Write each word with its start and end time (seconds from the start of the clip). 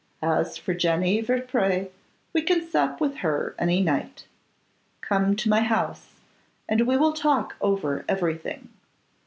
As 0.23 0.57
for 0.57 0.73
Jenny 0.73 1.21
Vertpré, 1.21 1.91
we 2.33 2.41
can 2.41 2.67
sup 2.67 2.99
with 2.99 3.17
her 3.17 3.53
any 3.59 3.81
night. 3.83 4.25
Come 5.01 5.35
to 5.35 5.47
my 5.47 5.61
house, 5.61 6.15
and 6.67 6.87
we 6.87 6.97
will 6.97 7.13
talk 7.13 7.55
over 7.61 8.03
everything. 8.09 8.69